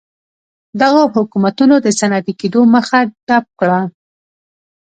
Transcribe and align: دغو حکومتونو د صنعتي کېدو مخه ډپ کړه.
دغو 0.81 1.03
حکومتونو 1.15 1.75
د 1.85 1.87
صنعتي 1.99 2.33
کېدو 2.41 2.61
مخه 2.75 2.99
ډپ 3.27 3.45
کړه. 3.59 3.79